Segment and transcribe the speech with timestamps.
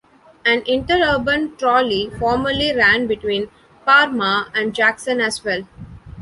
[0.43, 3.51] An interurban trolley formerly ran between
[3.85, 5.67] Parma and Jackson as well.